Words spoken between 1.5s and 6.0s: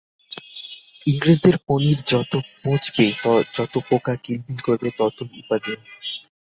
পনীর যত পচবে, যত পোকা কিলবিল করবে, ততই উপাদেয়।